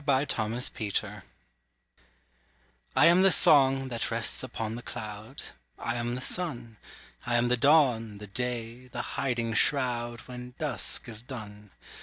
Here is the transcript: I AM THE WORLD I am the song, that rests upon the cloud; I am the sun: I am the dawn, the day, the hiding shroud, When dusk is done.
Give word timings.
I 0.07 0.25
AM 0.35 0.51
THE 0.53 0.69
WORLD 0.79 1.21
I 2.95 3.05
am 3.05 3.21
the 3.21 3.31
song, 3.31 3.89
that 3.89 4.09
rests 4.09 4.41
upon 4.41 4.73
the 4.73 4.81
cloud; 4.81 5.43
I 5.77 5.93
am 5.93 6.15
the 6.15 6.21
sun: 6.21 6.77
I 7.27 7.35
am 7.35 7.49
the 7.49 7.55
dawn, 7.57 8.17
the 8.17 8.25
day, 8.25 8.87
the 8.87 9.01
hiding 9.13 9.53
shroud, 9.53 10.21
When 10.21 10.55
dusk 10.57 11.07
is 11.07 11.21
done. 11.21 11.69